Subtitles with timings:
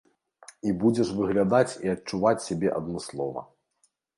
[0.69, 3.41] І будзеш выглядаць і адчуваць сябе адмыслова.